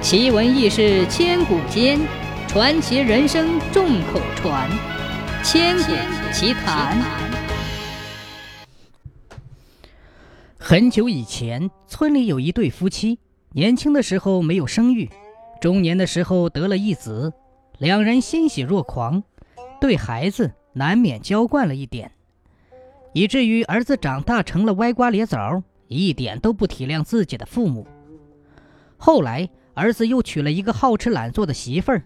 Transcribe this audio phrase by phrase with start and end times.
[0.00, 1.98] 奇闻异事千古间，
[2.46, 4.70] 传奇人生众口传。
[5.42, 5.92] 千古
[6.32, 6.96] 奇谈。
[10.56, 13.18] 很久以前，村里有一对夫妻，
[13.52, 15.10] 年轻的时候没有生育，
[15.60, 17.32] 中年的时候得了一子，
[17.78, 19.24] 两人欣喜若狂，
[19.80, 22.12] 对孩子难免娇惯了一点，
[23.12, 27.84] 以至于儿子长大成了歪瓜裂枣，一点都不体谅自己的父母。
[28.96, 29.50] 后来。
[29.78, 32.02] 儿子又娶了一个好吃懒做的媳妇儿，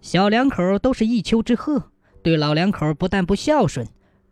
[0.00, 1.82] 小两口都是一丘之貉，
[2.22, 3.86] 对老两口不但不孝顺，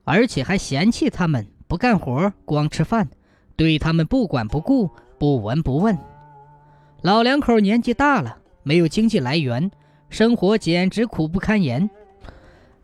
[0.04, 3.10] 而且还嫌弃他们不干活光吃饭，
[3.56, 5.98] 对他们不管不顾不闻不问。
[7.02, 9.70] 老两口年纪大了，没有经济来源，
[10.08, 11.90] 生活简直苦不堪言。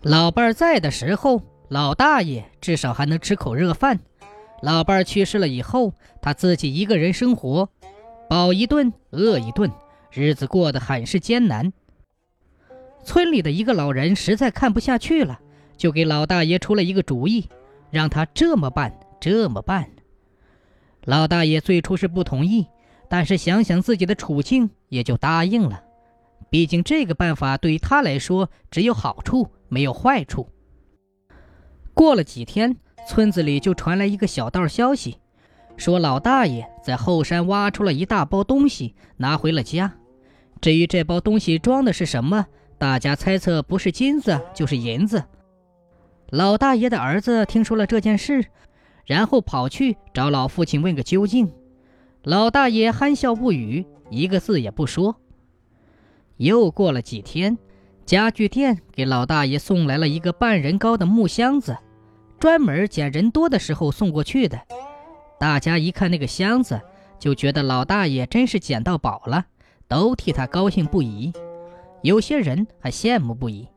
[0.03, 3.97] 老伴儿在的时候，老大爷至少还能吃口热饭；
[4.61, 7.71] 老伴儿去世了以后，他自己一个人生活，
[8.29, 9.73] 饱一顿饿一顿。
[10.15, 11.73] 日子过得很是艰难。
[13.03, 15.41] 村里的一个老人实在看不下去了，
[15.77, 17.49] 就给老大爷出了一个主意，
[17.91, 19.91] 让他这么办，这么办。
[21.05, 22.67] 老大爷最初是不同意，
[23.09, 25.83] 但是想想自己的处境，也就答应了。
[26.49, 30.49] 毕竟这个办法对于他来说只有好处，没有坏处。
[31.93, 32.77] 过了几天，
[33.09, 35.19] 村子里就传来一个小道消息，
[35.77, 39.93] 说老大爷在后山挖出了一大包东西，拿回了家。
[40.61, 42.47] 至于这包东西装的是什么，
[42.79, 45.23] 大家猜测不是金子就是银子。
[46.31, 48.45] 老大爷的儿子听说了这件事，
[49.05, 51.53] 然后跑去找老父亲问个究竟。
[52.23, 55.15] 老大爷憨笑不语，一个字也不说。
[56.39, 57.59] 又过了几天，
[58.07, 61.77] 家具店给老大爷送来了一个半人高的木箱子，
[62.41, 64.59] 专门捡人多的时候送过去的。
[65.39, 66.81] 大家一看那个箱子，
[67.19, 69.45] 就觉得老大爷真是捡到宝了。
[69.89, 71.33] 都替他高兴不已，
[72.03, 73.69] 有些人还羡慕不已。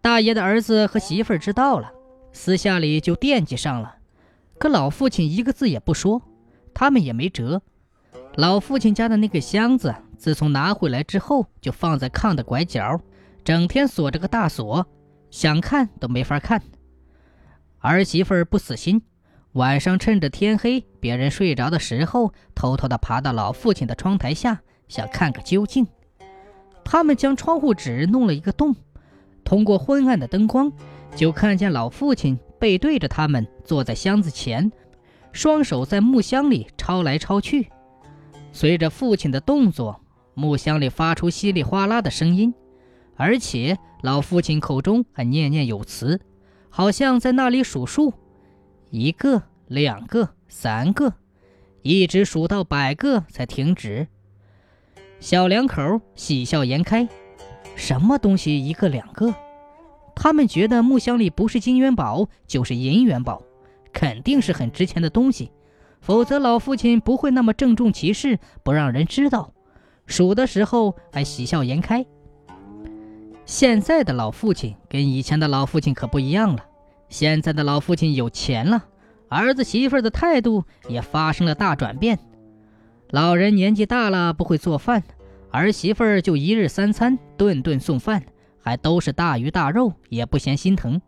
[0.00, 1.92] 大爷的儿子和媳妇儿知道了，
[2.32, 3.96] 私下里就惦记上了。
[4.58, 6.22] 可老父亲一个字也不说，
[6.74, 7.62] 他们也没辙。
[8.36, 13.00] 老父亲家的那个箱子，自从拿回来之后，就放在炕的拐角，
[13.44, 14.86] 整天锁着个大锁，
[15.30, 16.60] 想看都没法看。
[17.78, 19.02] 儿媳妇儿不死心，
[19.52, 24.62] 晚上趁着天黑，别人睡着的时候，偷偷的爬到老父亲的窗台下。
[24.94, 25.88] 想看个究竟，
[26.84, 28.76] 他们将窗户纸弄了一个洞，
[29.42, 30.70] 通过昏暗的灯光，
[31.16, 34.70] 就看见老父亲背对着他们坐在箱子前，
[35.32, 37.72] 双手在木箱里抄来抄去。
[38.52, 40.00] 随着父亲的动作，
[40.34, 42.54] 木箱里发出稀里哗啦的声音，
[43.16, 46.20] 而且老父亲口中还念念有词，
[46.68, 48.14] 好像在那里数数：
[48.90, 51.14] 一个、两个、三个，
[51.82, 54.06] 一直数到百个才停止。
[55.24, 57.08] 小两口喜笑颜开，
[57.76, 59.34] 什么东西一个两个？
[60.14, 63.42] 他们觉得木箱里不是金元宝就是银元宝，
[63.90, 65.50] 肯定是很值钱的东西，
[66.02, 69.50] 否则老父亲不会那么郑重其事，不让人知道。
[70.04, 72.04] 数的时候还喜笑颜开。
[73.46, 76.62] 现在的老父亲跟以前的老父亲可不一样了，
[77.08, 78.84] 现在的老父亲有钱了，
[79.30, 82.18] 儿子媳妇的态度也发生了大转变。
[83.10, 85.04] 老人年纪大了，不会做饭，
[85.54, 88.24] 儿媳妇儿就一日三餐，顿顿送饭，
[88.60, 91.00] 还都是大鱼大肉，也不嫌心疼。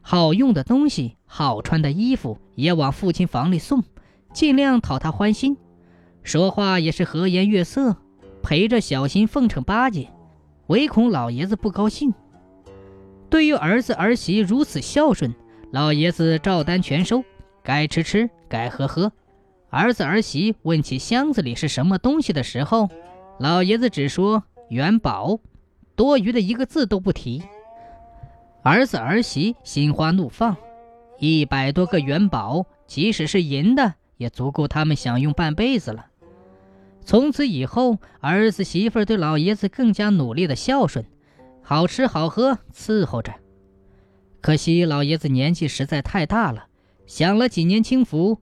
[0.00, 3.84] 好用的东西，好穿的衣服，也往父亲房里送，
[4.32, 5.56] 尽量讨他欢心。
[6.24, 7.96] 说话也是和颜悦色，
[8.42, 10.08] 陪着小心奉承巴结，
[10.66, 12.12] 唯恐老爷子不高兴。
[13.30, 15.32] 对于儿子儿媳如此孝顺，
[15.70, 17.22] 老爷子照单全收，
[17.62, 19.12] 该吃吃，该喝喝。
[19.70, 22.88] 儿子儿媳问起箱子里是什么东西的时候，
[23.38, 25.40] 老爷子只说元宝，
[25.96, 27.42] 多余的一个字都不提。
[28.62, 30.56] 儿子儿媳心花怒放，
[31.18, 36.06] 一百多个元宝，即使是银的，也足够他们享用半辈子了。
[37.04, 41.04] 从此以后，儿子媳妇对老爷子更加努力的孝顺，
[41.60, 43.34] 好吃好喝伺候着。
[44.40, 46.66] 可惜老爷子年纪实在太大了，
[47.06, 48.38] 享了几年清福。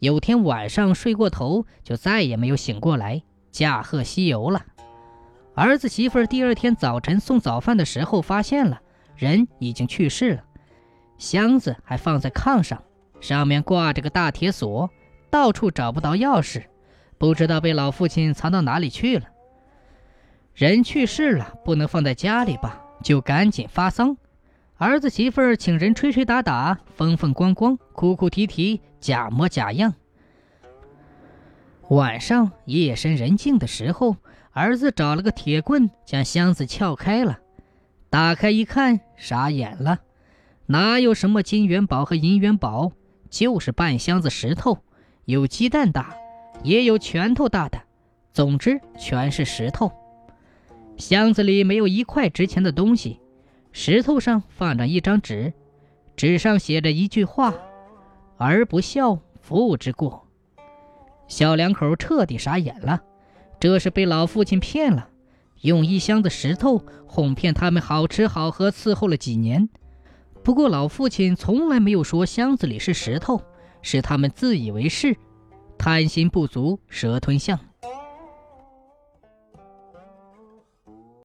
[0.00, 3.22] 有天晚上睡过头，就再也没有醒过来，
[3.54, 4.66] 驾鹤西游了。
[5.54, 8.80] 儿子媳妇第二天早晨送早饭的时候，发现了
[9.14, 10.44] 人已经去世了，
[11.18, 12.82] 箱子还放在炕上，
[13.20, 14.90] 上面挂着个大铁锁，
[15.30, 16.64] 到处找不到钥匙，
[17.16, 19.26] 不知道被老父亲藏到哪里去了。
[20.52, 22.82] 人去世了，不能放在家里吧？
[23.04, 24.16] 就赶紧发丧。
[24.76, 29.94] 儿子媳妇儿请人吹吹打打，风风光光，哭哭啼啼，假模假样。
[31.90, 34.16] 晚上夜深人静的时候，
[34.52, 37.38] 儿子找了个铁棍，将箱子撬开了。
[38.08, 40.00] 打开一看，傻眼了，
[40.66, 42.92] 哪有什么金元宝和银元宝，
[43.28, 44.78] 就是半箱子石头，
[45.26, 46.14] 有鸡蛋大，
[46.62, 47.78] 也有拳头大的，
[48.32, 49.92] 总之全是石头。
[50.96, 53.20] 箱子里没有一块值钱的东西，
[53.72, 55.52] 石头上放着一张纸，
[56.16, 57.52] 纸上写着一句话
[58.38, 60.23] ：“儿不孝，父之过。”
[61.26, 63.00] 小两口彻底傻眼了，
[63.58, 65.08] 这是被老父亲骗了。
[65.62, 69.68] 用一箱子石头哄骗他们好吃好喝伺候了几年，
[70.42, 73.40] 不过老父亲从来没有说箱子里是石头，
[73.80, 75.16] 是他们自以为是，
[75.78, 77.58] 贪心不足蛇吞象。